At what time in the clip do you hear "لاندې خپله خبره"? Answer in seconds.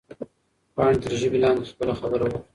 1.43-2.23